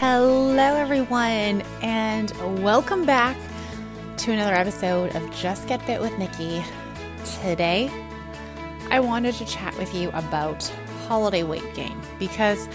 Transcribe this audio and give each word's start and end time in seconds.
Hello, 0.00 0.76
everyone, 0.76 1.60
and 1.82 2.30
welcome 2.62 3.04
back 3.04 3.36
to 4.16 4.32
another 4.32 4.54
episode 4.54 5.14
of 5.14 5.30
Just 5.30 5.68
Get 5.68 5.82
Fit 5.82 6.00
with 6.00 6.16
Nikki. 6.16 6.64
Today, 7.42 7.90
I 8.90 8.98
wanted 9.00 9.34
to 9.34 9.44
chat 9.44 9.76
with 9.76 9.94
you 9.94 10.08
about 10.14 10.64
holiday 11.06 11.42
weight 11.42 11.74
gain 11.74 12.00
because 12.18 12.66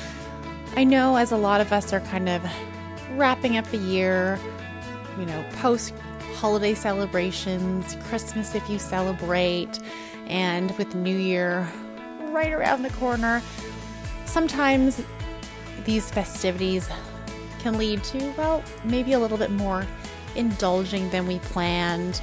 I 0.76 0.84
know 0.84 1.16
as 1.16 1.32
a 1.32 1.36
lot 1.36 1.62
of 1.62 1.74
us 1.74 1.92
are 1.94 2.00
kind 2.02 2.30
of 2.30 2.46
wrapping 3.14 3.58
up 3.58 3.66
the 3.72 3.78
year, 3.78 4.40
you 5.18 5.26
know, 5.26 5.44
post 5.54 5.96
holiday 6.36 6.76
celebrations, 6.76 7.98
Christmas 8.04 8.54
if 8.54 8.70
you 8.70 8.78
celebrate, 8.78 9.80
and 10.28 10.78
with 10.78 10.94
New 10.94 11.18
Year 11.18 11.68
right 12.26 12.54
around 12.54 12.84
the 12.84 12.92
corner, 12.92 13.42
sometimes 14.26 15.02
these 15.86 16.12
festivities 16.12 16.88
can 17.66 17.80
lead 17.80 18.04
to, 18.04 18.32
well, 18.38 18.64
maybe 18.84 19.14
a 19.14 19.20
little 19.20 19.40
bit 19.40 19.50
more 19.50 19.88
indulging 20.36 21.10
than 21.10 21.26
we 21.26 21.40
planned. 21.40 22.22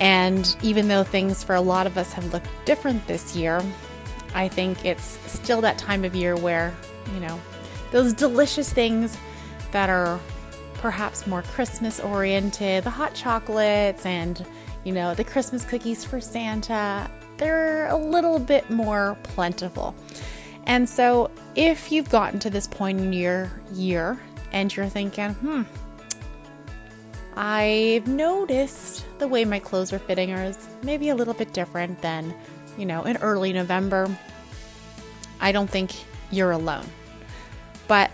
And 0.00 0.56
even 0.62 0.88
though 0.88 1.04
things 1.04 1.44
for 1.44 1.54
a 1.54 1.60
lot 1.60 1.86
of 1.86 1.96
us 1.96 2.12
have 2.12 2.32
looked 2.32 2.48
different 2.64 3.06
this 3.06 3.36
year, 3.36 3.62
I 4.34 4.48
think 4.48 4.84
it's 4.84 5.16
still 5.30 5.60
that 5.60 5.78
time 5.78 6.04
of 6.04 6.16
year 6.16 6.34
where, 6.34 6.74
you 7.14 7.20
know, 7.20 7.40
those 7.92 8.12
delicious 8.12 8.72
things 8.72 9.16
that 9.70 9.88
are 9.88 10.18
perhaps 10.78 11.24
more 11.24 11.42
Christmas 11.42 12.00
oriented, 12.00 12.82
the 12.82 12.90
hot 12.90 13.14
chocolates 13.14 14.04
and, 14.04 14.44
you 14.82 14.90
know, 14.90 15.14
the 15.14 15.22
Christmas 15.22 15.64
cookies 15.64 16.04
for 16.04 16.20
Santa, 16.20 17.08
they're 17.36 17.86
a 17.90 17.96
little 17.96 18.40
bit 18.40 18.68
more 18.70 19.16
plentiful. 19.22 19.94
And 20.66 20.88
so, 20.88 21.30
if 21.54 21.92
you've 21.92 22.10
gotten 22.10 22.40
to 22.40 22.50
this 22.50 22.66
point 22.66 22.98
in 22.98 23.12
your 23.12 23.52
year 23.72 24.18
and 24.54 24.74
you're 24.74 24.88
thinking, 24.88 25.34
hmm, 25.34 25.62
I've 27.36 28.06
noticed 28.06 29.04
the 29.18 29.26
way 29.26 29.44
my 29.44 29.58
clothes 29.58 29.92
are 29.92 29.98
fitting 29.98 30.30
is 30.30 30.68
maybe 30.82 31.08
a 31.08 31.14
little 31.14 31.34
bit 31.34 31.52
different 31.52 32.00
than, 32.00 32.32
you 32.78 32.86
know, 32.86 33.02
in 33.02 33.16
early 33.16 33.52
November, 33.52 34.08
I 35.40 35.50
don't 35.50 35.68
think 35.68 35.90
you're 36.30 36.52
alone. 36.52 36.86
But 37.88 38.12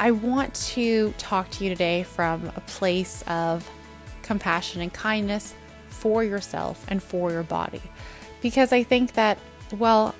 I 0.00 0.10
want 0.10 0.52
to 0.54 1.14
talk 1.16 1.48
to 1.52 1.64
you 1.64 1.70
today 1.70 2.02
from 2.02 2.50
a 2.56 2.60
place 2.62 3.22
of 3.28 3.68
compassion 4.22 4.82
and 4.82 4.92
kindness 4.92 5.54
for 5.88 6.24
yourself 6.24 6.84
and 6.88 7.00
for 7.00 7.30
your 7.30 7.44
body. 7.44 7.82
Because 8.42 8.72
I 8.72 8.82
think 8.82 9.12
that, 9.12 9.38
well, 9.78 10.12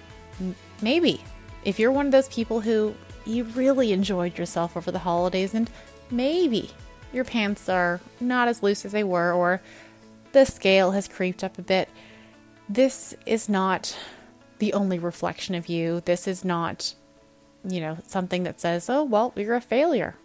maybe 0.80 1.20
if 1.64 1.80
you're 1.80 1.92
one 1.92 2.06
of 2.06 2.12
those 2.12 2.28
people 2.28 2.60
who 2.60 2.94
you 3.28 3.44
really 3.44 3.92
enjoyed 3.92 4.38
yourself 4.38 4.76
over 4.76 4.90
the 4.90 5.00
holidays 5.00 5.54
and 5.54 5.70
maybe 6.10 6.70
your 7.12 7.24
pants 7.24 7.68
are 7.68 8.00
not 8.20 8.48
as 8.48 8.62
loose 8.62 8.84
as 8.84 8.92
they 8.92 9.04
were 9.04 9.32
or 9.32 9.60
the 10.32 10.44
scale 10.44 10.92
has 10.92 11.08
creeped 11.08 11.44
up 11.44 11.58
a 11.58 11.62
bit, 11.62 11.88
this 12.68 13.14
is 13.26 13.48
not 13.48 13.96
the 14.58 14.72
only 14.72 14.98
reflection 14.98 15.54
of 15.54 15.68
you. 15.68 16.00
This 16.04 16.26
is 16.26 16.44
not, 16.44 16.94
you 17.66 17.80
know, 17.80 17.98
something 18.06 18.42
that 18.42 18.60
says, 18.60 18.90
oh, 18.90 19.04
well, 19.04 19.32
you're 19.36 19.54
a 19.54 19.60
failure. 19.60 20.16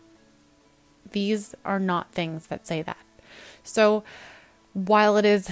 These 1.12 1.56
are 1.64 1.80
not 1.80 2.12
things 2.12 2.48
that 2.48 2.68
say 2.68 2.82
that. 2.82 2.98
So 3.64 4.04
while 4.74 5.18
it 5.18 5.26
is 5.26 5.50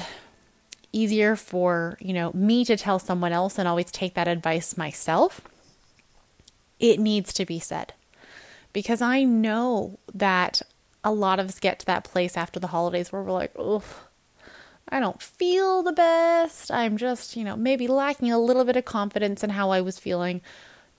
easier 0.92 1.36
for, 1.36 1.98
you 2.02 2.14
know, 2.14 2.32
me 2.34 2.66
to 2.66 2.76
tell 2.76 3.00
someone 3.00 3.32
else 3.32 3.58
and 3.58 3.68
always 3.68 3.92
take 3.92 4.16
that 4.16 4.28
advice 4.28 4.76
myself, 4.76 5.42
it 6.82 7.00
needs 7.00 7.32
to 7.34 7.46
be 7.46 7.60
said. 7.60 7.94
Because 8.74 9.02
I 9.02 9.24
know 9.24 10.00
that 10.14 10.62
a 11.04 11.12
lot 11.12 11.40
of 11.40 11.48
us 11.48 11.60
get 11.60 11.80
to 11.80 11.86
that 11.86 12.04
place 12.04 12.36
after 12.36 12.60
the 12.60 12.68
holidays 12.68 13.12
where 13.12 13.22
we're 13.22 13.32
like, 13.32 13.54
oh, 13.56 13.84
I 14.90 15.00
don't 15.00 15.22
feel 15.22 15.84
the 15.84 15.94
best. 15.94 16.72
I'm 16.72 16.98
just, 16.98 17.38
you 17.38 17.44
know, 17.44 17.56
maybe 17.56 17.88
lacking 17.88 18.32
a 18.32 18.40
little 18.40 18.66
bit 18.66 18.76
of 18.76 18.86
confidence 18.86 19.44
in 19.44 19.52
how 19.52 19.70
I 19.70 19.80
was 19.82 20.00
feeling 20.00 20.42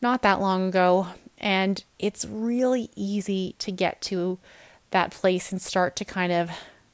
not 0.00 0.22
that 0.22 0.40
long 0.40 0.68
ago. 0.68 1.08
And 1.38 1.82
it's 1.98 2.24
really 2.24 2.88
easy 2.94 3.54
to 3.58 3.72
get 3.72 4.00
to 4.02 4.38
that 4.90 5.10
place 5.10 5.50
and 5.50 5.60
start 5.60 5.96
to 5.96 6.04
kind 6.04 6.32
of 6.32 6.50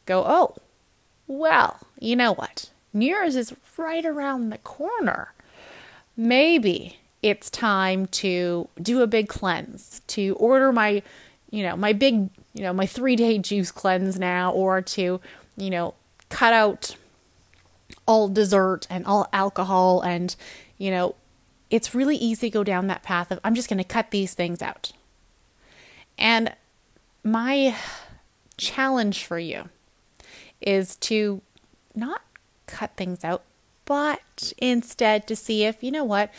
go, 0.06 0.24
oh, 0.26 0.56
well, 1.26 1.78
you 2.00 2.16
know 2.16 2.32
what? 2.32 2.70
New 2.94 3.06
Year's 3.06 3.36
is 3.36 3.54
right 3.76 4.04
around 4.04 4.48
the 4.48 4.58
corner. 4.58 5.34
Maybe 6.16 6.97
it's 7.22 7.50
time 7.50 8.06
to 8.06 8.68
do 8.80 9.02
a 9.02 9.06
big 9.06 9.28
cleanse, 9.28 10.02
to 10.08 10.34
order 10.38 10.72
my, 10.72 11.02
you 11.50 11.62
know, 11.62 11.76
my 11.76 11.92
big, 11.92 12.30
you 12.54 12.62
know, 12.62 12.72
my 12.72 12.86
three 12.86 13.16
day 13.16 13.38
juice 13.38 13.70
cleanse 13.70 14.18
now, 14.18 14.52
or 14.52 14.80
to, 14.82 15.20
you 15.56 15.70
know, 15.70 15.94
cut 16.28 16.52
out 16.52 16.96
all 18.06 18.28
dessert 18.28 18.86
and 18.88 19.04
all 19.06 19.28
alcohol. 19.32 20.00
And, 20.00 20.34
you 20.76 20.90
know, 20.90 21.14
it's 21.70 21.94
really 21.94 22.16
easy 22.16 22.48
to 22.48 22.54
go 22.54 22.64
down 22.64 22.86
that 22.86 23.02
path 23.02 23.30
of, 23.30 23.40
I'm 23.44 23.54
just 23.54 23.68
going 23.68 23.78
to 23.78 23.84
cut 23.84 24.10
these 24.10 24.34
things 24.34 24.62
out. 24.62 24.92
And 26.16 26.54
my 27.22 27.76
challenge 28.56 29.24
for 29.24 29.38
you 29.38 29.68
is 30.60 30.96
to 30.96 31.42
not 31.94 32.22
cut 32.66 32.92
things 32.96 33.24
out, 33.24 33.42
but 33.84 34.52
instead 34.58 35.26
to 35.28 35.36
see 35.36 35.64
if, 35.64 35.82
you 35.82 35.90
know 35.90 36.04
what, 36.04 36.30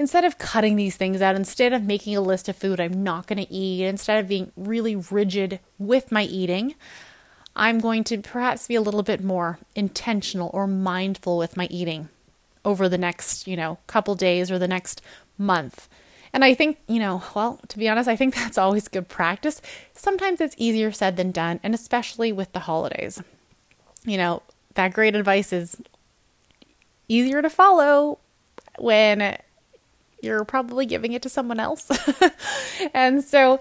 instead 0.00 0.24
of 0.24 0.38
cutting 0.38 0.76
these 0.76 0.96
things 0.96 1.20
out, 1.20 1.36
instead 1.36 1.74
of 1.74 1.82
making 1.82 2.16
a 2.16 2.22
list 2.22 2.48
of 2.48 2.56
food 2.56 2.80
I'm 2.80 3.04
not 3.04 3.26
going 3.26 3.44
to 3.44 3.52
eat, 3.52 3.84
instead 3.84 4.18
of 4.18 4.28
being 4.28 4.50
really 4.56 4.96
rigid 4.96 5.60
with 5.78 6.10
my 6.10 6.22
eating, 6.22 6.74
I'm 7.54 7.80
going 7.80 8.04
to 8.04 8.16
perhaps 8.16 8.66
be 8.66 8.76
a 8.76 8.80
little 8.80 9.02
bit 9.02 9.22
more 9.22 9.58
intentional 9.74 10.50
or 10.54 10.66
mindful 10.66 11.36
with 11.36 11.54
my 11.54 11.66
eating 11.66 12.08
over 12.64 12.88
the 12.88 12.96
next, 12.96 13.46
you 13.46 13.58
know, 13.58 13.76
couple 13.86 14.14
days 14.14 14.50
or 14.50 14.58
the 14.58 14.66
next 14.66 15.02
month. 15.36 15.86
And 16.32 16.46
I 16.46 16.54
think, 16.54 16.78
you 16.88 16.98
know, 16.98 17.22
well, 17.36 17.60
to 17.68 17.76
be 17.78 17.86
honest, 17.86 18.08
I 18.08 18.16
think 18.16 18.34
that's 18.36 18.56
always 18.56 18.88
good 18.88 19.06
practice. 19.06 19.60
Sometimes 19.92 20.40
it's 20.40 20.54
easier 20.56 20.92
said 20.92 21.18
than 21.18 21.30
done, 21.30 21.60
and 21.62 21.74
especially 21.74 22.32
with 22.32 22.54
the 22.54 22.60
holidays. 22.60 23.22
You 24.06 24.16
know, 24.16 24.42
that 24.76 24.94
great 24.94 25.14
advice 25.14 25.52
is 25.52 25.76
easier 27.06 27.42
to 27.42 27.50
follow 27.50 28.18
when 28.78 29.36
you're 30.22 30.44
probably 30.44 30.86
giving 30.86 31.12
it 31.12 31.22
to 31.22 31.28
someone 31.28 31.60
else. 31.60 31.88
and 32.94 33.22
so 33.24 33.60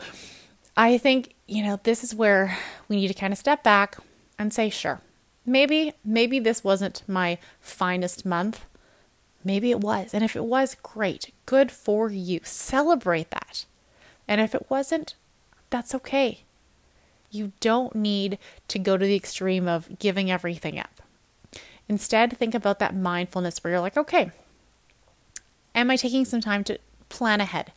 I 0.75 0.97
think, 0.97 1.33
you 1.47 1.63
know, 1.63 1.79
this 1.83 2.03
is 2.03 2.15
where 2.15 2.57
we 2.87 2.95
need 2.97 3.07
to 3.09 3.13
kind 3.13 3.33
of 3.33 3.39
step 3.39 3.63
back 3.63 3.97
and 4.37 4.53
say, 4.53 4.69
sure, 4.69 5.01
maybe, 5.45 5.93
maybe 6.03 6.39
this 6.39 6.63
wasn't 6.63 7.03
my 7.07 7.37
finest 7.59 8.25
month. 8.25 8.65
Maybe 9.43 9.71
it 9.71 9.81
was. 9.81 10.13
And 10.13 10.23
if 10.23 10.35
it 10.35 10.45
was, 10.45 10.75
great. 10.81 11.33
Good 11.45 11.71
for 11.71 12.09
you. 12.09 12.41
Celebrate 12.43 13.29
that. 13.31 13.65
And 14.27 14.41
if 14.41 14.53
it 14.53 14.67
wasn't, 14.69 15.15
that's 15.69 15.95
okay. 15.95 16.43
You 17.31 17.51
don't 17.59 17.95
need 17.95 18.37
to 18.67 18.79
go 18.79 18.97
to 18.97 19.05
the 19.05 19.15
extreme 19.15 19.67
of 19.67 19.99
giving 19.99 20.29
everything 20.31 20.79
up. 20.79 21.01
Instead, 21.87 22.37
think 22.37 22.53
about 22.53 22.79
that 22.79 22.95
mindfulness 22.95 23.63
where 23.63 23.71
you're 23.71 23.81
like, 23.81 23.97
okay, 23.97 24.31
am 25.79 25.91
I 25.91 25.95
taking 25.95 26.25
some 26.25 26.41
time 26.41 26.63
to 26.65 26.79
plan 27.09 27.41
ahead, 27.41 27.71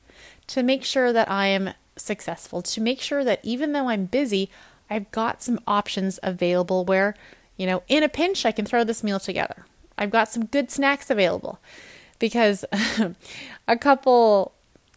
to 0.48 0.62
make 0.62 0.84
sure 0.84 1.12
that 1.12 1.30
I 1.30 1.46
am 1.46 1.74
successful, 1.96 2.62
to 2.62 2.80
make 2.80 3.00
sure 3.00 3.24
that 3.24 3.40
even 3.42 3.72
though 3.72 3.88
I'm 3.88 4.06
busy, 4.06 4.50
I've 4.88 5.10
got 5.10 5.42
some 5.42 5.58
options 5.66 6.18
available 6.22 6.84
where, 6.84 7.14
you 7.56 7.66
know, 7.66 7.82
in 7.88 8.02
a 8.02 8.08
pinch, 8.08 8.44
I 8.44 8.52
can 8.52 8.64
throw 8.64 8.84
this 8.84 9.02
meal 9.02 9.20
together. 9.20 9.66
I've 9.96 10.10
got 10.10 10.28
some 10.28 10.46
good 10.46 10.70
snacks 10.70 11.10
available 11.10 11.58
because 12.18 12.64
a 13.68 13.76
couple, 13.76 14.52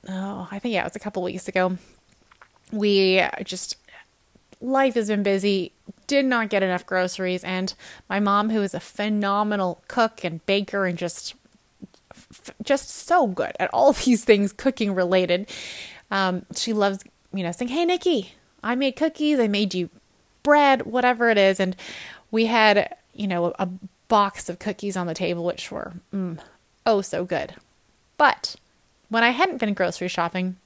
oh, 0.08 0.48
I 0.52 0.60
think, 0.60 0.74
yeah, 0.74 0.82
it 0.82 0.86
was 0.86 0.96
a 0.96 1.00
couple 1.00 1.24
weeks 1.24 1.48
ago, 1.48 1.78
we 2.72 3.24
just, 3.44 3.78
life 4.62 4.96
has 4.96 5.08
been 5.08 5.24
busy, 5.24 5.72
did 6.08 6.26
not 6.26 6.50
get 6.50 6.64
enough 6.64 6.86
groceries, 6.86 7.44
and 7.44 7.74
my 8.10 8.20
mom, 8.20 8.50
who 8.50 8.62
is 8.62 8.74
a 8.74 8.80
phenomenal 8.80 9.82
cook 9.88 10.24
and 10.24 10.46
baker 10.46 10.86
and 10.86 10.98
just 10.98 11.36
just 12.64 12.90
so 12.90 13.28
good 13.28 13.54
at 13.60 13.70
all 13.74 13.94
these 14.06 14.24
things 14.24 14.54
cooking 14.54 14.94
related. 14.94 15.48
Um, 16.12 16.46
she 16.56 16.74
loves, 16.74 17.04
you 17.34 17.44
know, 17.44 17.52
saying, 17.52 17.70
Hey, 17.70 17.86
Nikki, 17.86 18.34
I 18.64 18.76
made 18.76 18.96
cookies, 18.96 19.40
I 19.40 19.48
made 19.48 19.74
you 19.74 19.90
bread, 20.44 20.84
whatever 20.86 21.30
it 21.30 21.38
is. 21.38 21.60
And 21.60 21.76
we 22.32 22.46
had, 22.46 22.96
you 23.14 23.28
know, 23.28 23.54
a 23.60 23.68
box 24.08 24.50
of 24.50 24.60
cookies 24.60 24.96
on 24.96 25.08
the 25.08 25.14
table, 25.14 25.44
which 25.44 25.72
were, 25.72 25.94
mm, 26.14 26.40
oh, 26.86 27.02
so 27.02 27.26
good. 27.26 27.56
But 28.18 28.56
when 29.10 29.24
I 29.24 29.32
hadn't 29.32 29.58
been 29.58 29.74
grocery 29.74 30.08
shopping 30.08 30.58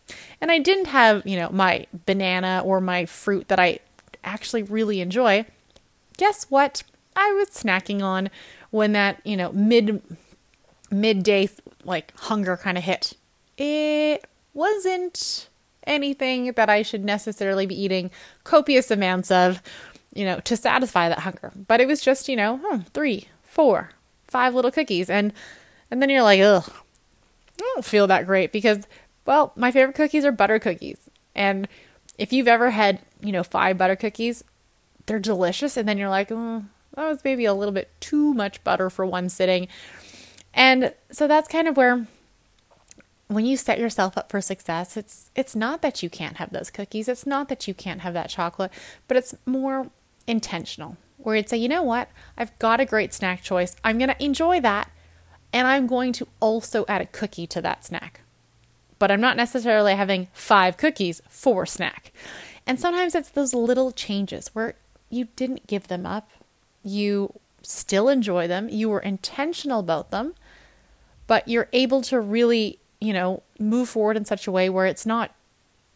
and 0.41 0.51
I 0.51 0.59
didn't 0.59 0.85
have, 0.85 1.25
you 1.25 1.35
know, 1.38 1.50
my 1.50 1.88
banana 2.06 2.61
or 2.65 2.79
my 2.81 3.06
fruit 3.06 3.47
that 3.47 3.59
I 3.59 3.79
actually 4.23 4.63
really 4.63 5.01
enjoy, 5.01 5.45
guess 6.17 6.45
what? 6.50 6.83
I 7.15 7.31
was 7.33 7.50
snacking 7.50 8.01
on 8.01 8.29
when 8.71 8.91
that, 8.94 9.19
you 9.25 9.35
know, 9.35 9.51
mid 9.51 10.01
midday 10.91 11.50
like 11.83 12.18
hunger 12.19 12.57
kind 12.57 12.77
of 12.77 12.83
hit. 12.83 13.13
It 13.57 14.25
wasn't 14.53 15.50
anything 15.86 16.53
that 16.53 16.69
I 16.69 16.81
should 16.81 17.03
necessarily 17.03 17.65
be 17.65 17.80
eating 17.80 18.12
copious 18.44 18.91
amounts 18.91 19.31
of, 19.31 19.62
you 20.13 20.25
know, 20.25 20.39
to 20.41 20.56
satisfy 20.56 21.09
that 21.09 21.19
hunger. 21.19 21.51
But 21.68 21.81
it 21.81 21.88
was 21.88 22.01
just, 22.01 22.30
you 22.30 22.36
know, 22.36 22.59
hmm, 22.63 22.81
three, 22.94 23.27
four, 23.44 23.91
five 24.27 24.53
little 24.53 24.71
cookies. 24.71 25.09
And 25.09 25.33
and 25.91 26.01
then 26.01 26.09
you're 26.09 26.24
like, 26.24 26.39
ugh, 26.39 26.63
I 26.68 27.57
don't 27.57 27.85
feel 27.85 28.07
that 28.07 28.25
great 28.25 28.51
because, 28.51 28.85
well, 29.25 29.51
my 29.56 29.71
favorite 29.71 29.95
cookies 29.95 30.25
are 30.25 30.31
butter 30.31 30.59
cookies. 30.59 30.97
And 31.35 31.68
if 32.18 32.31
you've 32.31 32.47
ever 32.47 32.69
had, 32.69 33.00
you 33.21 33.31
know, 33.31 33.44
five 33.44 33.77
butter 33.77 33.95
cookies, 33.95 34.44
they're 35.06 35.19
delicious. 35.19 35.77
And 35.77 35.88
then 35.88 35.97
you're 35.97 36.09
like, 36.09 36.31
oh, 36.31 36.65
that 36.95 37.07
was 37.07 37.24
maybe 37.24 37.45
a 37.45 37.53
little 37.53 37.74
bit 37.74 37.89
too 38.00 38.33
much 38.33 38.63
butter 38.63 38.89
for 38.89 39.06
one 39.06 39.30
sitting. 39.30 39.68
And 40.59 40.94
so 41.09 41.25
that's 41.25 41.47
kind 41.47 41.69
of 41.69 41.77
where 41.77 42.06
when 43.27 43.45
you 43.45 43.56
set 43.56 43.79
yourself 43.79 44.17
up 44.17 44.29
for 44.29 44.41
success, 44.41 44.97
it's 44.97 45.31
it's 45.33 45.56
not 45.56 45.81
that 45.81 46.03
you 46.03 46.09
can't 46.09 46.35
have 46.35 46.51
those 46.51 46.69
cookies. 46.69 47.07
It's 47.07 47.25
not 47.25 47.47
that 47.47 47.65
you 47.65 47.73
can't 47.73 48.01
have 48.01 48.13
that 48.13 48.29
chocolate, 48.29 48.71
but 49.07 49.15
it's 49.15 49.33
more 49.45 49.89
intentional. 50.27 50.97
Where 51.17 51.38
you'd 51.38 51.47
say, 51.47 51.57
you 51.57 51.69
know 51.69 51.83
what? 51.83 52.09
I've 52.38 52.57
got 52.59 52.81
a 52.81 52.85
great 52.85 53.13
snack 53.13 53.41
choice. 53.41 53.77
I'm 53.85 53.97
going 53.97 54.09
to 54.09 54.23
enjoy 54.23 54.59
that. 54.59 54.91
And 55.53 55.65
I'm 55.65 55.88
going 55.88 56.11
to 56.13 56.27
also 56.41 56.85
add 56.89 57.01
a 57.01 57.06
cookie 57.06 57.47
to 57.47 57.61
that 57.61 57.85
snack. 57.85 58.21
But 59.00 59.11
I'm 59.11 59.21
not 59.21 59.38
necessarily 59.38 59.95
having 59.95 60.27
five 60.33 60.75
cookies 60.75 61.21
for 61.29 61.65
snack. 61.65 62.11
And 62.67 62.79
sometimes 62.79 63.15
it's 63.15 63.29
those 63.29 63.53
little 63.53 63.91
changes 63.91 64.50
where 64.53 64.75
you 65.09 65.29
didn't 65.35 65.67
give 65.67 65.88
them 65.88 66.06
up. 66.06 66.29
You 66.83 67.33
still 67.61 68.09
enjoy 68.09 68.47
them. 68.47 68.69
You 68.69 68.89
were 68.89 69.00
intentional 69.00 69.79
about 69.79 70.11
them, 70.11 70.33
but 71.29 71.47
you're 71.47 71.67
able 71.73 72.01
to 72.01 72.19
really, 72.19 72.79
you 72.99 73.13
know, 73.13 73.43
move 73.59 73.87
forward 73.87 74.17
in 74.17 74.25
such 74.25 74.47
a 74.47 74.51
way 74.51 74.67
where 74.67 74.87
it's 74.87 75.05
not 75.05 75.31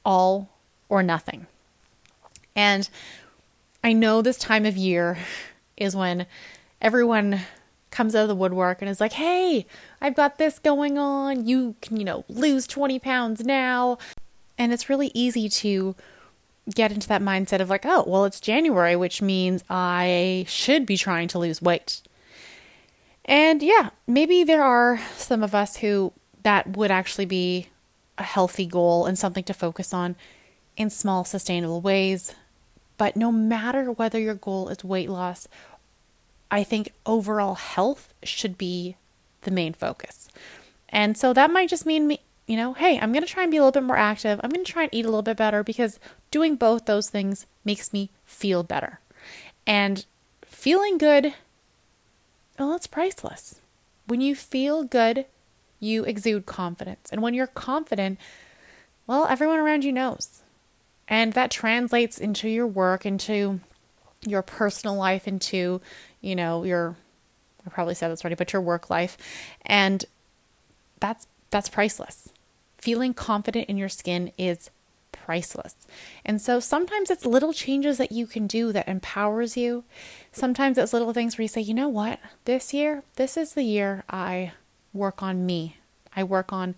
all 0.06 0.47
or 0.89 1.01
nothing. 1.01 1.47
And 2.56 2.88
I 3.83 3.94
know 3.94 4.21
this 4.21 4.38
time 4.38 4.63
of 4.68 4.77
year 4.77 5.18
is 5.77 5.95
when 5.95 6.27
everyone 6.80 7.41
comes 7.89 8.13
out 8.13 8.21
of 8.21 8.27
the 8.27 8.35
woodwork 8.35 8.80
and 8.80 8.89
is 8.89 9.01
like, 9.01 9.13
hey, 9.13 9.65
I've 10.00 10.13
got 10.13 10.38
this 10.38 10.59
going 10.59 11.00
on. 11.00 11.47
You 11.47 11.75
can, 11.81 11.97
you 11.97 12.06
know, 12.06 12.25
lose 12.29 12.68
20 12.68 13.00
pounds 13.00 13.44
now. 13.44 13.97
And 14.59 14.71
it's 14.71 14.88
really 14.88 15.09
easy 15.15 15.50
to 15.50 15.95
get 16.75 16.91
into 16.91 17.07
that 17.07 17.24
mindset 17.24 17.59
of 17.59 17.71
like, 17.71 17.88
oh, 17.88 18.03
well, 18.06 18.25
it's 18.25 18.39
January, 18.39 18.95
which 18.95 19.19
means 19.19 19.63
I 19.68 20.45
should 20.47 20.86
be 20.86 20.95
trying 20.95 21.27
to 21.29 21.39
lose 21.39 21.59
weight. 21.59 22.03
And 23.25 23.64
yeah, 23.64 23.92
maybe 24.08 24.44
there 24.44 24.64
are 24.64 25.00
some 25.16 25.44
of 25.44 25.56
us 25.56 25.78
who 25.78 26.14
that 26.44 26.75
would 26.75 26.92
actually 26.92 27.25
be 27.25 27.70
a 28.18 28.24
healthy 28.24 28.66
goal 28.66 29.06
and 29.06 29.18
something 29.18 29.44
to 29.46 29.54
focus 29.54 29.94
on 29.94 30.16
in 30.75 30.90
small, 30.90 31.24
sustainable 31.24 31.81
ways. 31.81 32.36
But 32.98 33.16
no 33.16 33.31
matter 33.31 33.92
whether 33.92 34.20
your 34.20 34.36
goal 34.36 34.70
is 34.70 34.84
weight 34.84 35.10
loss 35.10 35.48
I 36.54 36.64
think 36.64 36.94
overall 37.08 37.56
health 37.56 38.14
should 38.22 38.60
be 38.60 38.96
the 39.42 39.50
main 39.50 39.74
focus. 39.74 40.28
And 40.88 41.18
so 41.18 41.34
that 41.34 41.50
might 41.50 41.68
just 41.68 41.84
mean 41.84 42.06
me, 42.06 42.20
you 42.46 42.58
know, 42.58 42.74
hey, 42.74 43.00
I'm 43.00 43.12
going 43.12 43.25
to 43.25 43.30
try 43.30 43.42
and 43.42 43.50
be 43.50 43.58
a 43.58 43.62
little 43.62 43.72
bit 43.72 43.88
more 43.88 43.98
active. 43.98 44.40
I'm 44.44 44.52
going 44.52 44.64
to 44.64 44.72
try 44.72 44.84
and 44.84 44.94
eat 44.94 45.06
a 45.06 45.08
little 45.08 45.24
bit 45.24 45.36
better 45.36 45.64
because 45.64 46.00
doing 46.30 46.56
both 46.56 46.86
those 46.86 47.10
things 47.10 47.48
makes 47.66 47.92
me 47.92 48.12
feel 48.24 48.62
better. 48.62 49.00
And 49.66 50.06
feeling 50.46 51.00
good, 51.00 51.34
Oh, 52.59 52.67
well, 52.67 52.75
it's 52.75 52.88
priceless. 52.88 53.59
When 54.05 54.21
you 54.21 54.35
feel 54.35 54.83
good, 54.83 55.25
you 55.79 56.03
exude 56.03 56.45
confidence. 56.45 57.09
And 57.11 57.21
when 57.21 57.33
you're 57.33 57.47
confident, 57.47 58.19
well, 59.07 59.27
everyone 59.27 59.59
around 59.59 59.83
you 59.83 59.91
knows. 59.91 60.41
And 61.07 61.33
that 61.33 61.51
translates 61.51 62.17
into 62.17 62.47
your 62.47 62.67
work, 62.67 63.05
into 63.05 63.59
your 64.25 64.41
personal 64.41 64.95
life, 64.95 65.27
into 65.27 65.81
you 66.21 66.35
know, 66.35 66.63
your 66.63 66.95
I 67.65 67.69
probably 67.69 67.95
said 67.95 68.09
this 68.09 68.23
already, 68.23 68.35
but 68.35 68.53
your 68.53 68.61
work 68.61 68.89
life. 68.89 69.17
And 69.65 70.05
that's 71.00 71.27
that's 71.50 71.69
priceless. 71.69 72.29
Feeling 72.77 73.13
confident 73.13 73.69
in 73.69 73.77
your 73.77 73.89
skin 73.89 74.31
is 74.38 74.69
priceless. 75.24 75.75
And 76.25 76.42
so 76.42 76.60
sometimes 76.60 77.10
it's 77.10 77.25
little 77.25 77.54
changes 77.54 77.98
that 77.98 78.12
you 78.12 78.28
can 78.28 78.48
do 78.48 78.72
that 78.72 78.88
empowers 78.88 79.56
you. 79.56 79.84
Sometimes 80.31 80.78
it's 80.78 80.94
little 80.94 81.14
things 81.14 81.38
where 81.38 81.44
you 81.44 81.48
say, 81.48 81.62
you 81.62 81.74
know 81.74 81.90
what, 81.90 82.20
this 82.46 82.74
year, 82.74 83.04
this 83.16 83.38
is 83.38 83.54
the 83.54 83.64
year 83.64 84.04
I 84.10 84.52
work 84.94 85.24
on 85.24 85.46
me. 85.46 85.78
I 86.16 86.24
work 86.24 86.52
on 86.52 86.75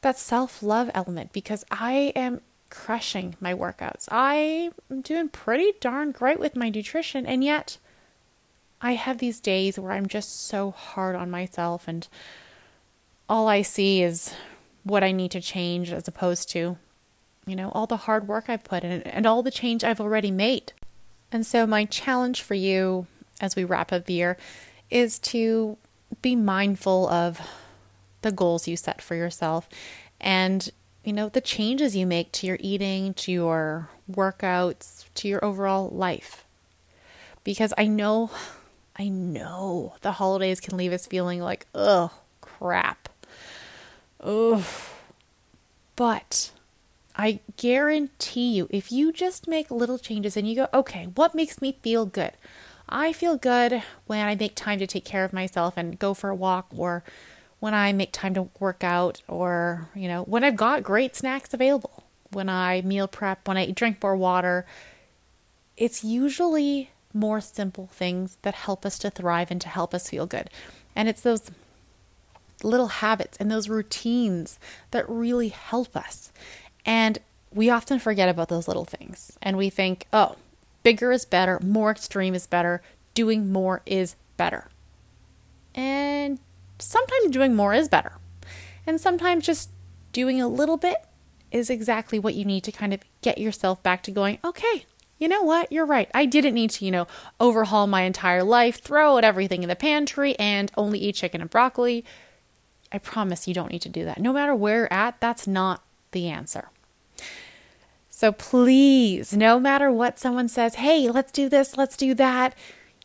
that 0.00 0.18
self 0.18 0.62
love 0.62 0.90
element 0.94 1.32
because 1.32 1.64
I 1.70 2.12
am 2.14 2.40
crushing 2.70 3.36
my 3.40 3.52
workouts. 3.54 4.10
I'm 4.10 4.72
doing 5.02 5.28
pretty 5.28 5.72
darn 5.80 6.12
great 6.12 6.38
with 6.38 6.56
my 6.56 6.68
nutrition, 6.68 7.26
and 7.26 7.44
yet 7.44 7.78
I 8.80 8.92
have 8.92 9.18
these 9.18 9.40
days 9.40 9.78
where 9.78 9.92
I'm 9.92 10.06
just 10.06 10.46
so 10.46 10.70
hard 10.70 11.14
on 11.14 11.30
myself 11.30 11.86
and 11.86 12.08
all 13.28 13.46
I 13.48 13.62
see 13.62 14.02
is 14.02 14.34
what 14.82 15.04
I 15.04 15.12
need 15.12 15.30
to 15.30 15.40
change 15.40 15.92
as 15.92 16.08
opposed 16.08 16.50
to, 16.50 16.76
you 17.46 17.56
know, 17.56 17.70
all 17.70 17.86
the 17.86 17.96
hard 17.96 18.28
work 18.28 18.44
I've 18.48 18.64
put 18.64 18.84
in 18.84 19.02
and 19.02 19.26
all 19.26 19.42
the 19.42 19.50
change 19.50 19.82
I've 19.82 20.00
already 20.00 20.30
made. 20.30 20.72
And 21.30 21.46
so, 21.46 21.66
my 21.66 21.84
challenge 21.84 22.42
for 22.42 22.54
you 22.54 23.06
as 23.40 23.56
we 23.56 23.64
wrap 23.64 23.92
up 23.92 24.04
the 24.04 24.14
year 24.14 24.36
is 24.90 25.18
to 25.18 25.76
be 26.20 26.36
mindful 26.36 27.08
of 27.08 27.40
the 28.20 28.32
goals 28.32 28.68
you 28.68 28.76
set 28.76 29.00
for 29.00 29.14
yourself 29.14 29.68
and, 30.20 30.70
you 31.04 31.12
know, 31.12 31.28
the 31.28 31.40
changes 31.40 31.96
you 31.96 32.06
make 32.06 32.30
to 32.32 32.46
your 32.46 32.58
eating, 32.60 33.14
to 33.14 33.32
your 33.32 33.88
workouts, 34.10 35.06
to 35.14 35.26
your 35.26 35.44
overall 35.44 35.88
life. 35.88 36.44
Because 37.44 37.74
I 37.76 37.86
know 37.86 38.30
I 38.96 39.08
know 39.08 39.94
the 40.02 40.12
holidays 40.12 40.60
can 40.60 40.76
leave 40.76 40.92
us 40.92 41.06
feeling 41.06 41.40
like, 41.40 41.66
ugh, 41.74 42.10
crap. 42.40 43.08
Ugh. 44.20 44.62
But 45.96 46.52
I 47.14 47.40
guarantee 47.56 48.52
you, 48.52 48.68
if 48.70 48.90
you 48.90 49.12
just 49.12 49.46
make 49.46 49.70
little 49.70 49.98
changes 49.98 50.36
and 50.36 50.48
you 50.48 50.56
go, 50.56 50.68
okay, 50.72 51.04
what 51.14 51.34
makes 51.34 51.60
me 51.60 51.76
feel 51.82 52.06
good? 52.06 52.32
I 52.88 53.12
feel 53.12 53.36
good 53.36 53.82
when 54.06 54.26
I 54.26 54.34
make 54.34 54.54
time 54.54 54.78
to 54.78 54.86
take 54.86 55.04
care 55.04 55.24
of 55.24 55.32
myself 55.32 55.74
and 55.76 55.98
go 55.98 56.14
for 56.14 56.30
a 56.30 56.34
walk, 56.34 56.66
or 56.76 57.04
when 57.60 57.74
I 57.74 57.92
make 57.92 58.12
time 58.12 58.34
to 58.34 58.48
work 58.58 58.82
out, 58.82 59.22
or, 59.28 59.88
you 59.94 60.08
know, 60.08 60.22
when 60.24 60.42
I've 60.42 60.56
got 60.56 60.82
great 60.82 61.14
snacks 61.14 61.54
available, 61.54 62.04
when 62.32 62.48
I 62.48 62.80
meal 62.82 63.08
prep, 63.08 63.46
when 63.46 63.56
I 63.56 63.70
drink 63.70 64.02
more 64.02 64.16
water. 64.16 64.66
It's 65.76 66.02
usually 66.02 66.90
more 67.14 67.40
simple 67.40 67.88
things 67.92 68.38
that 68.42 68.54
help 68.54 68.84
us 68.86 68.98
to 69.00 69.10
thrive 69.10 69.50
and 69.50 69.60
to 69.60 69.68
help 69.68 69.94
us 69.94 70.08
feel 70.08 70.26
good. 70.26 70.50
And 70.96 71.08
it's 71.08 71.22
those 71.22 71.50
little 72.62 72.88
habits 72.88 73.36
and 73.38 73.50
those 73.50 73.68
routines 73.68 74.58
that 74.90 75.08
really 75.08 75.48
help 75.48 75.96
us. 75.96 76.32
And 76.84 77.18
we 77.52 77.70
often 77.70 77.98
forget 77.98 78.28
about 78.28 78.48
those 78.48 78.68
little 78.68 78.84
things 78.84 79.36
and 79.42 79.56
we 79.56 79.70
think, 79.70 80.06
oh, 80.12 80.36
bigger 80.82 81.12
is 81.12 81.24
better, 81.24 81.60
more 81.62 81.90
extreme 81.90 82.34
is 82.34 82.46
better, 82.46 82.82
doing 83.14 83.52
more 83.52 83.82
is 83.86 84.16
better. 84.36 84.68
And 85.74 86.38
sometimes 86.78 87.30
doing 87.30 87.54
more 87.54 87.74
is 87.74 87.88
better. 87.88 88.14
And 88.86 89.00
sometimes 89.00 89.46
just 89.46 89.70
doing 90.12 90.40
a 90.40 90.48
little 90.48 90.76
bit 90.76 90.96
is 91.50 91.70
exactly 91.70 92.18
what 92.18 92.34
you 92.34 92.44
need 92.44 92.64
to 92.64 92.72
kind 92.72 92.92
of 92.92 93.00
get 93.20 93.38
yourself 93.38 93.82
back 93.82 94.02
to 94.04 94.10
going, 94.10 94.38
okay, 94.44 94.86
you 95.18 95.28
know 95.28 95.42
what? 95.42 95.70
You're 95.70 95.86
right. 95.86 96.10
I 96.12 96.26
didn't 96.26 96.54
need 96.54 96.70
to, 96.70 96.84
you 96.84 96.90
know, 96.90 97.06
overhaul 97.38 97.86
my 97.86 98.02
entire 98.02 98.42
life, 98.42 98.80
throw 98.80 99.16
out 99.16 99.24
everything 99.24 99.62
in 99.62 99.68
the 99.68 99.76
pantry, 99.76 100.36
and 100.38 100.72
only 100.76 100.98
eat 100.98 101.14
chicken 101.14 101.40
and 101.40 101.48
broccoli. 101.48 102.04
I 102.90 102.98
promise 102.98 103.46
you 103.46 103.54
don't 103.54 103.70
need 103.70 103.82
to 103.82 103.88
do 103.88 104.04
that. 104.04 104.20
No 104.20 104.32
matter 104.32 104.54
where 104.54 104.78
you're 104.78 104.92
at, 104.92 105.20
that's 105.20 105.46
not 105.46 105.82
the 106.12 106.28
answer. 106.28 106.68
So 108.08 108.30
please, 108.30 109.36
no 109.36 109.58
matter 109.58 109.90
what 109.90 110.18
someone 110.18 110.48
says, 110.48 110.76
hey, 110.76 111.10
let's 111.10 111.32
do 111.32 111.48
this, 111.48 111.76
let's 111.76 111.96
do 111.96 112.14
that, 112.14 112.54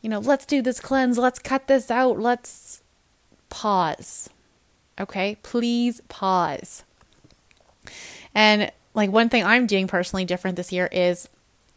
you 0.01 0.09
know, 0.09 0.19
let's 0.19 0.45
do 0.45 0.61
this 0.61 0.79
cleanse, 0.79 1.17
let's 1.17 1.39
cut 1.39 1.67
this 1.67 1.89
out, 1.89 2.19
let's 2.19 2.83
pause. 3.49 4.29
Okay? 4.99 5.37
Please 5.41 6.01
pause. 6.07 6.83
And 8.35 8.71
like 8.93 9.11
one 9.11 9.29
thing 9.29 9.43
I'm 9.43 9.65
doing 9.65 9.87
personally 9.87 10.25
different 10.25 10.55
this 10.55 10.71
year 10.71 10.87
is 10.91 11.29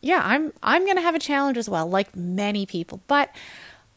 yeah, 0.03 0.23
I'm 0.25 0.53
I'm 0.63 0.85
going 0.85 0.97
to 0.97 1.03
have 1.03 1.15
a 1.15 1.19
challenge 1.19 1.59
as 1.59 1.69
well, 1.69 1.87
like 1.87 2.15
many 2.17 2.67
people, 2.67 3.01
but 3.07 3.35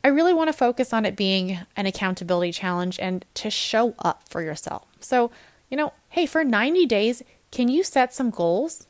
I 0.03 0.09
really 0.09 0.33
want 0.33 0.49
to 0.49 0.53
focus 0.53 0.91
on 0.91 1.05
it 1.05 1.15
being 1.15 1.59
an 1.77 1.85
accountability 1.85 2.51
challenge 2.51 2.99
and 2.99 3.23
to 3.35 3.49
show 3.49 3.95
up 3.99 4.27
for 4.27 4.41
yourself. 4.41 4.85
So, 4.99 5.31
you 5.73 5.77
know, 5.77 5.91
hey, 6.09 6.27
for 6.27 6.43
90 6.43 6.85
days, 6.85 7.23
can 7.49 7.67
you 7.67 7.83
set 7.83 8.13
some 8.13 8.29
goals? 8.29 8.85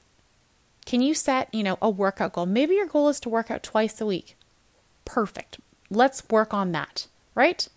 Can 0.86 1.02
you 1.02 1.14
set, 1.14 1.48
you 1.56 1.64
know, 1.64 1.78
a 1.82 1.90
workout 1.90 2.34
goal? 2.34 2.46
Maybe 2.46 2.76
your 2.76 2.88
goal 2.88 3.08
is 3.08 3.22
to 3.22 3.30
work 3.30 3.50
out 3.50 3.64
twice 3.64 4.02
a 4.02 4.06
week. 4.06 4.36
Perfect. 5.06 5.62
Let's 5.90 6.28
work 6.30 6.54
on 6.54 6.74
that, 6.74 7.08
right? 7.36 7.70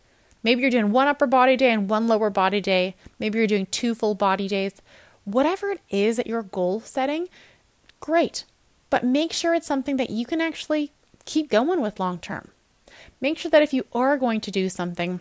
Maybe 0.42 0.60
you're 0.62 0.72
doing 0.72 0.90
one 0.90 1.06
upper 1.06 1.28
body 1.28 1.56
day 1.56 1.70
and 1.70 1.88
one 1.88 2.08
lower 2.08 2.30
body 2.30 2.60
day. 2.60 2.96
Maybe 3.20 3.38
you're 3.38 3.46
doing 3.46 3.66
two 3.66 3.94
full 3.94 4.16
body 4.16 4.48
days. 4.48 4.82
whatever 5.22 5.70
it 5.70 5.80
is 5.88 6.16
that 6.16 6.26
you're 6.26 6.42
goal 6.42 6.80
setting, 6.80 7.28
great. 8.00 8.42
But 8.90 9.04
make 9.04 9.32
sure 9.32 9.54
it's 9.54 9.68
something 9.68 9.98
that 9.98 10.10
you 10.10 10.26
can 10.26 10.40
actually 10.40 10.90
keep 11.26 11.48
going 11.48 11.80
with 11.80 12.00
long 12.00 12.18
term. 12.18 12.48
Make 13.20 13.38
sure 13.38 13.52
that 13.52 13.62
if 13.62 13.72
you 13.72 13.84
are 13.92 14.16
going 14.16 14.40
to 14.40 14.50
do 14.50 14.68
something, 14.68 15.20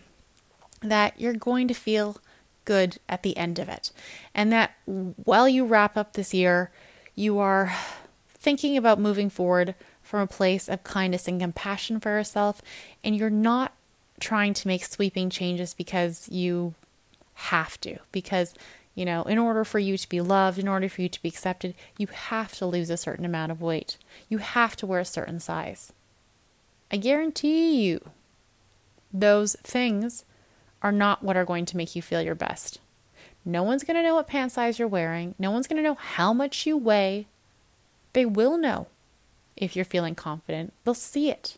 that 0.82 1.22
you're 1.22 1.34
going 1.34 1.68
to 1.68 1.76
feel 1.76 2.18
good 2.66 2.98
at 3.08 3.24
the 3.24 3.38
end 3.38 3.60
of 3.60 3.70
it. 3.70 3.92
And 4.34 4.52
that 4.52 4.74
while 4.86 5.48
you 5.48 5.66
wrap 5.66 5.96
up 5.96 6.14
this 6.14 6.34
year, 6.34 6.72
you 7.16 7.40
are 7.40 7.74
thinking 8.28 8.76
about 8.76 9.00
moving 9.00 9.30
forward 9.30 9.76
from 10.04 10.22
a 10.22 10.28
place 10.28 10.70
of 10.70 10.84
kindness 10.84 11.28
and 11.28 11.40
compassion 11.40 12.00
for 12.00 12.10
yourself, 12.10 12.62
and 13.04 13.16
you're 13.16 13.30
not 13.30 13.74
trying 14.20 14.54
to 14.54 14.68
make 14.68 14.86
sweeping 14.86 15.30
changes 15.30 15.74
because 15.74 16.30
you 16.30 16.74
have 17.34 17.80
to, 17.82 17.98
because 18.12 18.54
you 18.94 19.04
know, 19.04 19.24
in 19.24 19.38
order 19.38 19.66
for 19.66 19.78
you 19.78 19.98
to 19.98 20.10
be 20.10 20.22
loved, 20.22 20.58
in 20.58 20.70
order 20.70 20.88
for 20.88 21.02
you 21.02 21.10
to 21.10 21.22
be 21.22 21.28
accepted, 21.28 21.76
you 21.98 22.08
have 22.08 22.54
to 22.56 22.66
lose 22.66 22.90
a 22.90 22.96
certain 22.96 23.26
amount 23.26 23.52
of 23.52 23.62
weight. 23.62 23.98
You 24.30 24.38
have 24.38 24.78
to 24.78 24.86
wear 24.86 25.02
a 25.02 25.06
certain 25.06 25.42
size. 25.42 25.92
I 26.90 26.96
guarantee 26.96 27.84
you, 27.84 28.10
those 29.12 29.58
things 29.64 30.24
are 30.86 30.92
not 30.92 31.24
what 31.24 31.36
are 31.36 31.46
going 31.46 31.66
to 31.66 31.78
make 31.78 31.96
you 31.96 32.02
feel 32.04 32.22
your 32.22 32.36
best. 32.36 32.78
No 33.44 33.64
one's 33.64 33.84
going 33.84 33.98
to 33.98 34.04
know 34.04 34.14
what 34.14 34.28
pant 34.28 34.52
size 34.52 34.78
you're 34.78 34.88
wearing. 34.88 35.34
No 35.40 35.50
one's 35.50 35.66
going 35.66 35.78
to 35.78 35.84
know 35.84 35.96
how 35.96 36.32
much 36.32 36.68
you 36.68 36.78
weigh. 36.78 37.26
They 38.14 38.24
will 38.24 38.56
know 38.56 38.86
if 39.58 39.76
you're 39.76 39.84
feeling 39.84 40.14
confident. 40.14 40.74
They'll 40.84 40.94
see 40.94 41.32
it. 41.32 41.58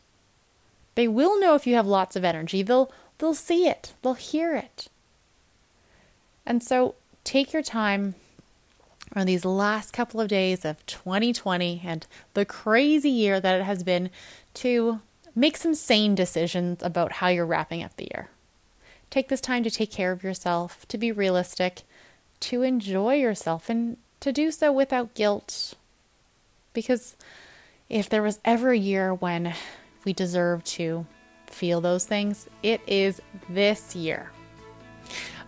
They 0.95 1.09
will 1.09 1.37
know 1.41 1.55
if 1.55 1.67
you 1.67 1.75
have 1.75 1.85
lots 1.85 2.15
of 2.15 2.23
energy. 2.23 2.63
They'll 2.63 2.89
they'll 3.17 3.33
see 3.33 3.67
it. 3.67 3.93
They'll 4.01 4.13
hear 4.13 4.55
it. 4.55 4.87
And 6.45 6.63
so 6.63 6.95
take 7.25 7.51
your 7.51 7.63
time 7.63 8.15
on 9.13 9.25
these 9.25 9.43
last 9.43 9.91
couple 9.91 10.21
of 10.21 10.29
days 10.29 10.63
of 10.63 10.85
2020 10.85 11.81
and 11.83 12.07
the 12.33 12.45
crazy 12.45 13.09
year 13.09 13.41
that 13.41 13.59
it 13.59 13.63
has 13.65 13.83
been 13.83 14.09
to 14.53 15.01
make 15.35 15.57
some 15.57 15.75
sane 15.75 16.15
decisions 16.15 16.81
about 16.81 17.11
how 17.13 17.27
you're 17.27 17.45
wrapping 17.45 17.83
up 17.83 17.93
the 17.97 18.09
year. 18.13 18.29
Take 19.09 19.29
this 19.29 19.41
time 19.41 19.63
to 19.63 19.71
take 19.71 19.91
care 19.91 20.11
of 20.11 20.23
yourself, 20.23 20.87
to 20.89 20.97
be 20.97 21.11
realistic, 21.11 21.83
to 22.41 22.61
enjoy 22.61 23.15
yourself, 23.15 23.69
and 23.69 23.97
to 24.19 24.31
do 24.31 24.51
so 24.51 24.71
without 24.71 25.13
guilt. 25.13 25.75
Because 26.73 27.15
if 27.89 28.09
there 28.09 28.21
was 28.21 28.39
ever 28.43 28.71
a 28.71 28.77
year 28.77 29.13
when 29.13 29.53
we 30.03 30.13
deserve 30.13 30.63
to 30.63 31.05
feel 31.47 31.81
those 31.81 32.05
things, 32.05 32.47
it 32.61 32.81
is 32.85 33.21
this 33.49 33.95
year. 33.95 34.31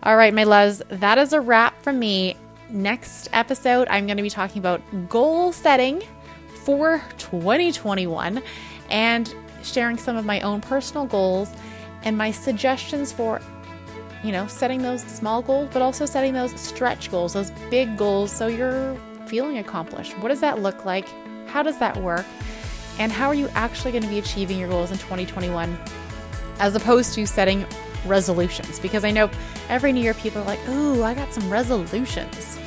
All 0.02 0.16
right, 0.16 0.32
my 0.32 0.44
loves, 0.44 0.82
that 0.88 1.18
is 1.18 1.32
a 1.32 1.40
wrap 1.40 1.82
from 1.82 1.98
me. 1.98 2.36
Next 2.70 3.28
episode, 3.32 3.88
I'm 3.90 4.06
going 4.06 4.16
to 4.16 4.22
be 4.22 4.30
talking 4.30 4.58
about 4.58 4.80
goal 5.08 5.52
setting 5.52 6.02
for 6.64 7.02
2021 7.18 8.42
and 8.88 9.34
sharing 9.62 9.98
some 9.98 10.16
of 10.16 10.24
my 10.24 10.40
own 10.40 10.60
personal 10.60 11.04
goals 11.04 11.50
and 12.02 12.16
my 12.16 12.30
suggestions 12.30 13.12
for 13.12 13.40
you 14.22 14.32
know, 14.32 14.46
setting 14.46 14.82
those 14.82 15.02
small 15.02 15.42
goals, 15.42 15.68
but 15.72 15.82
also 15.82 16.04
setting 16.04 16.34
those 16.34 16.58
stretch 16.60 17.10
goals, 17.10 17.32
those 17.32 17.50
big 17.70 17.96
goals 17.96 18.30
so 18.30 18.46
you're 18.46 18.94
feeling 19.26 19.58
accomplished. 19.58 20.16
What 20.18 20.28
does 20.28 20.40
that 20.40 20.60
look 20.60 20.84
like? 20.84 21.08
How 21.46 21.62
does 21.62 21.78
that 21.78 21.96
work? 21.96 22.26
And 22.98 23.10
how 23.10 23.28
are 23.28 23.34
you 23.34 23.48
actually 23.54 23.92
going 23.92 24.02
to 24.02 24.08
be 24.08 24.18
achieving 24.18 24.58
your 24.58 24.68
goals 24.68 24.90
in 24.90 24.98
2021 24.98 25.78
as 26.58 26.74
opposed 26.74 27.14
to 27.14 27.26
setting 27.26 27.64
resolutions 28.06 28.78
because 28.78 29.04
I 29.04 29.10
know 29.10 29.30
every 29.68 29.92
new 29.92 30.00
year 30.00 30.14
people 30.14 30.42
are 30.42 30.44
like, 30.44 30.68
ooh, 30.68 31.02
I 31.02 31.14
got 31.14 31.32
some 31.32 31.50
resolutions. 31.50 32.58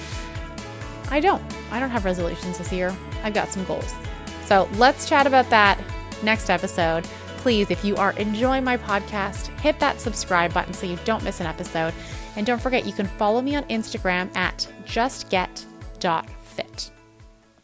I 1.11 1.19
don't. 1.19 1.43
I 1.71 1.79
don't 1.79 1.91
have 1.91 2.05
resolutions 2.05 2.57
this 2.57 2.71
year. 2.71 2.95
I've 3.23 3.33
got 3.33 3.49
some 3.49 3.63
goals. 3.65 3.93
So 4.45 4.67
let's 4.73 5.07
chat 5.07 5.27
about 5.27 5.49
that 5.51 5.79
next 6.23 6.49
episode. 6.49 7.07
Please, 7.43 7.69
if 7.71 7.83
you 7.83 7.97
are 7.97 8.13
enjoying 8.13 8.63
my 8.63 8.77
podcast, 8.77 9.47
hit 9.59 9.77
that 9.81 9.99
subscribe 9.99 10.53
button 10.53 10.73
so 10.73 10.85
you 10.85 10.97
don't 11.03 11.25
miss 11.25 11.41
an 11.41 11.45
episode. 11.45 11.93
And 12.37 12.45
don't 12.45 12.61
forget, 12.61 12.85
you 12.85 12.93
can 12.93 13.05
follow 13.05 13.41
me 13.41 13.53
on 13.57 13.63
Instagram 13.63 14.33
at 14.33 14.65
justget.fit. 14.85 15.65